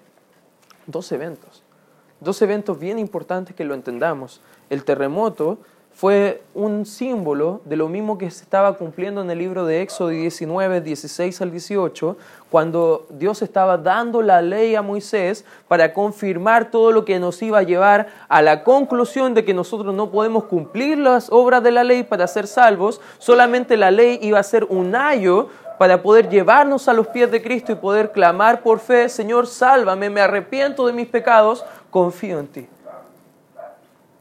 [0.85, 1.63] Dos eventos.
[2.19, 4.41] Dos eventos bien importantes que lo entendamos.
[4.69, 5.59] El terremoto
[5.95, 10.09] fue un símbolo de lo mismo que se estaba cumpliendo en el libro de Éxodo
[10.09, 12.17] 19, 16 al 18,
[12.49, 17.59] cuando Dios estaba dando la ley a Moisés para confirmar todo lo que nos iba
[17.59, 21.83] a llevar a la conclusión de que nosotros no podemos cumplir las obras de la
[21.83, 26.87] ley para ser salvos, solamente la ley iba a ser un ayo para poder llevarnos
[26.87, 30.93] a los pies de Cristo y poder clamar por fe, Señor, sálvame, me arrepiento de
[30.93, 32.67] mis pecados, confío en ti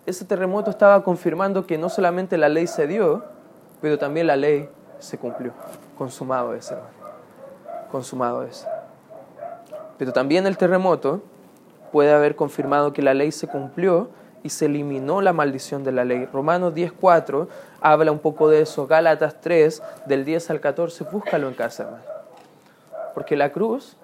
[0.06, 3.24] ese terremoto estaba confirmando que no solamente la ley se dio,
[3.80, 5.52] pero también la ley se cumplió.
[5.96, 6.90] Consumado es, hermano.
[7.90, 8.66] Consumado es.
[9.98, 11.22] Pero también el terremoto
[11.92, 14.08] puede haber confirmado que la ley se cumplió
[14.42, 16.26] y se eliminó la maldición de la ley.
[16.26, 17.46] Romanos 10.4
[17.80, 18.86] habla un poco de eso.
[18.86, 22.04] Gálatas 3, del 10 al 14, búscalo en casa, hermano.
[23.14, 23.96] Porque la cruz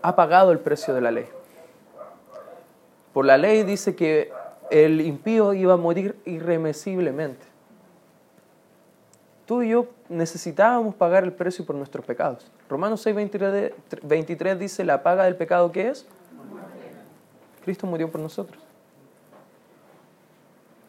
[0.00, 1.28] ha pagado el precio de la ley.
[3.12, 4.32] Por la ley dice que
[4.70, 7.46] el impío iba a morir irremisiblemente.
[9.46, 12.50] Tú y yo necesitábamos pagar el precio por nuestros pecados.
[12.68, 13.16] Romanos 6,
[14.02, 16.06] 23, dice, la paga del pecado ¿qué es?
[17.64, 18.62] Cristo murió por nosotros.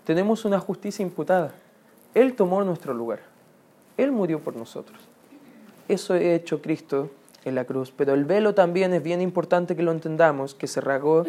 [0.05, 1.53] Tenemos una justicia imputada.
[2.13, 3.19] Él tomó nuestro lugar.
[3.97, 4.99] Él murió por nosotros.
[5.87, 7.09] Eso ha hecho Cristo
[7.45, 7.91] en la cruz.
[7.95, 11.25] Pero el velo también es bien importante que lo entendamos, que se rasgó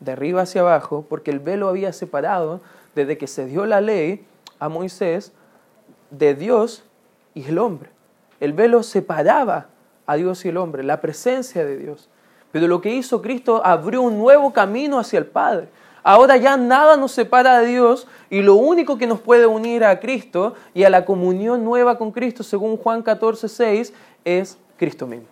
[0.00, 2.60] de arriba hacia abajo, porque el velo había separado
[2.94, 4.24] desde que se dio la ley
[4.58, 5.32] a Moisés
[6.10, 6.84] de Dios
[7.34, 7.90] y el hombre.
[8.40, 9.68] El velo separaba
[10.06, 12.08] a Dios y el hombre, la presencia de Dios.
[12.52, 15.68] Pero lo que hizo Cristo abrió un nuevo camino hacia el Padre.
[16.02, 19.98] Ahora ya nada nos separa de Dios y lo único que nos puede unir a
[19.98, 23.92] Cristo y a la comunión nueva con Cristo, según Juan 14, 6,
[24.24, 25.26] es Cristo mismo.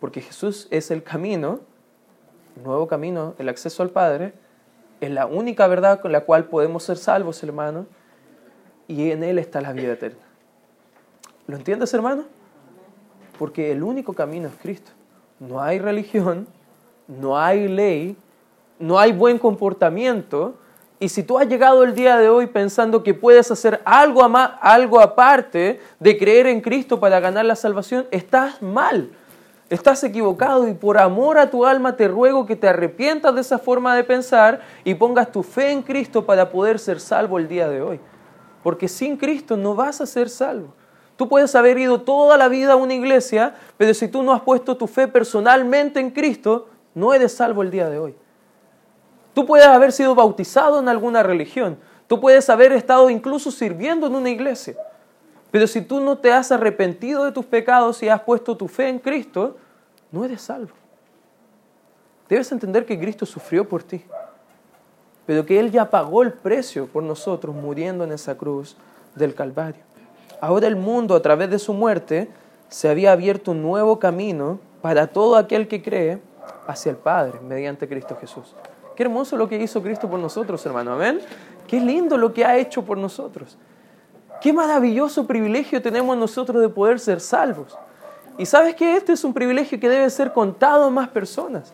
[0.00, 1.60] Porque Jesús es el camino,
[2.62, 4.32] nuevo camino, el acceso al Padre,
[5.00, 7.86] es la única verdad con la cual podemos ser salvos, hermano,
[8.86, 10.20] y en Él está la vida eterna.
[11.46, 12.24] ¿Lo entiendes, hermano?
[13.38, 14.92] Porque el único camino es Cristo.
[15.40, 16.46] No hay religión,
[17.08, 18.16] no hay ley,
[18.78, 20.54] no hay buen comportamiento.
[21.00, 25.00] Y si tú has llegado el día de hoy pensando que puedes hacer algo, algo
[25.00, 29.10] aparte de creer en Cristo para ganar la salvación, estás mal.
[29.72, 33.56] Estás equivocado y por amor a tu alma te ruego que te arrepientas de esa
[33.56, 37.70] forma de pensar y pongas tu fe en Cristo para poder ser salvo el día
[37.70, 37.98] de hoy.
[38.62, 40.74] Porque sin Cristo no vas a ser salvo.
[41.16, 44.42] Tú puedes haber ido toda la vida a una iglesia, pero si tú no has
[44.42, 48.14] puesto tu fe personalmente en Cristo, no eres salvo el día de hoy.
[49.32, 51.78] Tú puedes haber sido bautizado en alguna religión.
[52.08, 54.76] Tú puedes haber estado incluso sirviendo en una iglesia.
[55.50, 58.88] Pero si tú no te has arrepentido de tus pecados y has puesto tu fe
[58.88, 59.56] en Cristo,
[60.12, 60.74] no eres salvo.
[62.28, 64.04] Debes entender que Cristo sufrió por ti,
[65.26, 68.76] pero que Él ya pagó el precio por nosotros muriendo en esa cruz
[69.14, 69.82] del Calvario.
[70.40, 72.28] Ahora el mundo, a través de su muerte,
[72.68, 76.20] se había abierto un nuevo camino para todo aquel que cree
[76.66, 78.54] hacia el Padre mediante Cristo Jesús.
[78.96, 80.92] Qué hermoso lo que hizo Cristo por nosotros, hermano.
[80.92, 81.20] Amén.
[81.66, 83.56] Qué lindo lo que ha hecho por nosotros.
[84.40, 87.78] Qué maravilloso privilegio tenemos nosotros de poder ser salvos.
[88.38, 91.72] Y sabes que este es un privilegio que debe ser contado a más personas.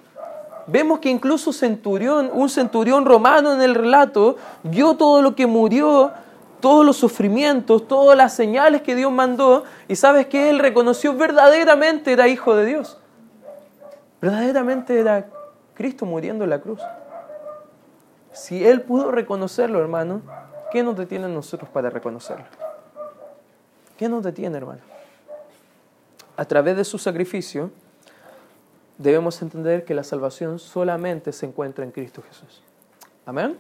[0.66, 6.12] Vemos que incluso centurión, un centurión romano en el relato vio todo lo que murió,
[6.60, 12.12] todos los sufrimientos, todas las señales que Dios mandó, y sabes que él reconoció verdaderamente
[12.12, 12.98] era hijo de Dios.
[14.20, 15.26] Verdaderamente era
[15.74, 16.80] Cristo muriendo en la cruz.
[18.32, 20.20] Si él pudo reconocerlo, hermano,
[20.70, 22.44] ¿qué nos detiene nosotros para reconocerlo?
[23.96, 24.80] ¿Qué nos detiene, hermano?
[26.38, 27.72] A través de su sacrificio,
[28.96, 32.62] debemos entender que la salvación solamente se encuentra en Cristo Jesús.
[33.26, 33.58] Amén.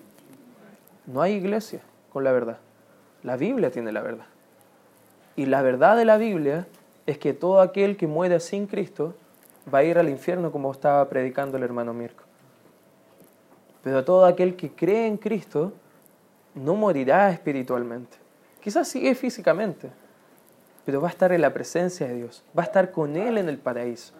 [1.04, 1.80] No hay iglesia
[2.12, 2.58] con la verdad.
[3.24, 4.26] La Biblia tiene la verdad.
[5.34, 6.68] Y la verdad de la Biblia
[7.04, 9.16] es que todo aquel que muere sin Cristo
[9.74, 12.22] va a ir al infierno como estaba predicando el hermano Mirko.
[13.82, 15.72] Pero todo aquel que cree en Cristo
[16.54, 18.16] no morirá espiritualmente.
[18.60, 19.90] Quizás sigue físicamente,
[20.88, 23.50] pero va a estar en la presencia de Dios, va a estar con Él en
[23.50, 24.14] el paraíso.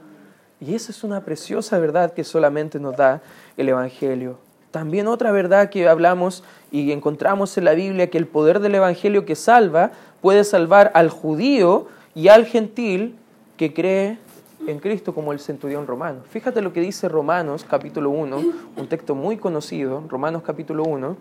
[0.61, 3.23] Y esa es una preciosa verdad que solamente nos da
[3.57, 4.39] el Evangelio.
[4.71, 9.25] También otra verdad que hablamos y encontramos en la Biblia, que el poder del Evangelio
[9.25, 13.17] que salva puede salvar al judío y al gentil
[13.57, 14.19] que cree
[14.67, 16.21] en Cristo como el centurión romano.
[16.29, 18.43] Fíjate lo que dice Romanos capítulo 1,
[18.77, 21.17] un texto muy conocido, Romanos capítulo 1.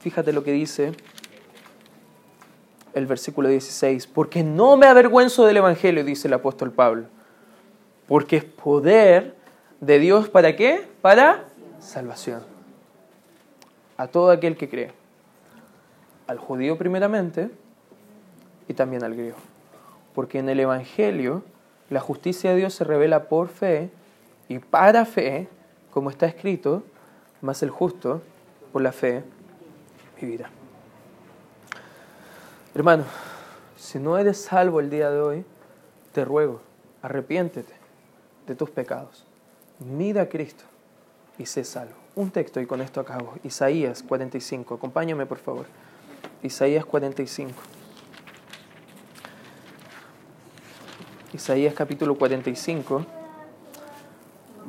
[0.00, 0.92] Fíjate lo que dice
[2.94, 7.06] el versículo 16, porque no me avergüenzo del Evangelio, dice el apóstol Pablo,
[8.06, 9.34] porque es poder
[9.80, 10.86] de Dios para qué?
[11.00, 11.44] Para
[11.80, 12.42] salvación.
[13.96, 14.92] A todo aquel que cree.
[16.26, 17.50] Al judío primeramente
[18.68, 19.36] y también al griego.
[20.14, 21.42] Porque en el Evangelio
[21.90, 23.90] la justicia de Dios se revela por fe
[24.48, 25.48] y para fe,
[25.90, 26.82] como está escrito,
[27.40, 28.22] más el justo
[28.72, 29.24] por la fe
[30.20, 30.50] vivirá.
[32.74, 33.04] Hermano,
[33.76, 35.44] si no eres salvo el día de hoy,
[36.12, 36.60] te ruego,
[37.02, 37.74] arrepiéntete
[38.46, 39.26] de tus pecados.
[39.78, 40.64] Mira a Cristo
[41.38, 41.94] y sé salvo.
[42.14, 43.34] Un texto y con esto acabo.
[43.42, 44.74] Isaías 45.
[44.74, 45.66] Acompáñame por favor.
[46.42, 47.52] Isaías 45.
[51.34, 53.06] Isaías capítulo 45,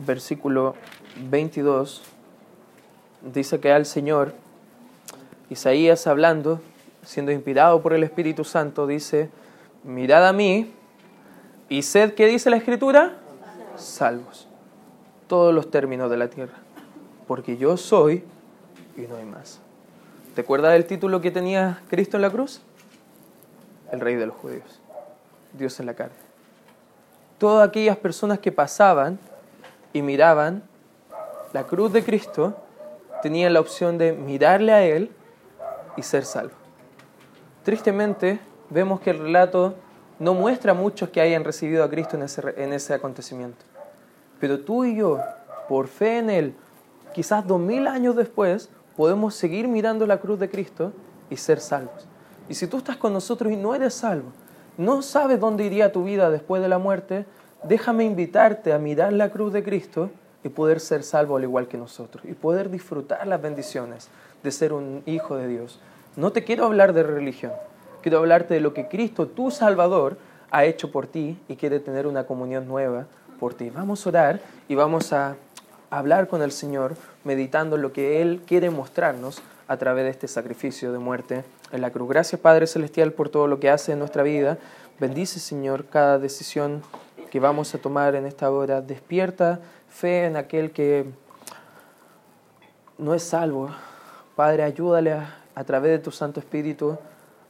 [0.05, 0.75] versículo
[1.29, 2.01] 22,
[3.33, 4.33] dice que al Señor,
[5.49, 6.61] Isaías hablando,
[7.03, 9.29] siendo inspirado por el Espíritu Santo, dice,
[9.83, 10.73] mirad a mí
[11.69, 13.17] y sed, ¿qué dice la Escritura?
[13.75, 14.47] Salvos.
[15.27, 16.55] Todos los términos de la tierra.
[17.27, 18.23] Porque yo soy
[18.97, 19.59] y no hay más.
[20.35, 22.61] ¿Te acuerdas del título que tenía Cristo en la cruz?
[23.91, 24.81] El Rey de los Judíos.
[25.53, 26.23] Dios en la carne
[27.43, 29.19] todas aquellas personas que pasaban
[29.91, 30.63] y miraban
[31.51, 32.55] la cruz de Cristo
[33.21, 35.11] tenían la opción de mirarle a Él
[35.97, 36.62] y ser salvo.
[37.63, 38.39] Tristemente,
[38.69, 39.75] vemos que el relato
[40.19, 43.65] no muestra a muchos que hayan recibido a Cristo en ese, en ese acontecimiento.
[44.39, 45.19] Pero tú y yo,
[45.69, 46.55] por fe en Él,
[47.13, 50.91] quizás dos mil años después, podemos seguir mirando la cruz de Cristo
[51.29, 52.07] y ser salvos.
[52.49, 54.31] Y si tú estás con nosotros y no eres salvo,
[54.77, 57.25] no sabes dónde iría tu vida después de la muerte,
[57.63, 60.09] déjame invitarte a mirar la cruz de Cristo
[60.43, 64.09] y poder ser salvo al igual que nosotros y poder disfrutar las bendiciones
[64.43, 65.79] de ser un hijo de Dios.
[66.15, 67.51] No te quiero hablar de religión,
[68.01, 70.17] quiero hablarte de lo que Cristo, tu Salvador,
[70.51, 73.07] ha hecho por ti y quiere tener una comunión nueva
[73.39, 73.71] por ti.
[73.71, 75.35] Vamos a orar y vamos a
[75.89, 80.91] hablar con el Señor meditando lo que Él quiere mostrarnos a través de este sacrificio
[80.91, 82.07] de muerte en la cruz.
[82.09, 84.59] Gracias Padre Celestial por todo lo que hace en nuestra vida.
[84.99, 86.83] Bendice Señor cada decisión
[87.31, 88.81] que vamos a tomar en esta hora.
[88.81, 89.59] Despierta
[89.89, 91.05] fe en aquel que
[92.99, 93.71] no es salvo.
[94.35, 96.97] Padre, ayúdale a, a través de tu Santo Espíritu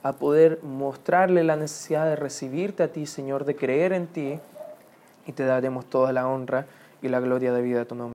[0.04, 4.39] a poder mostrarle la necesidad de recibirte a ti, Señor, de creer en ti,
[5.26, 6.66] y te daremos toda la honra
[7.01, 8.12] y la gloria de vida a tu nombre.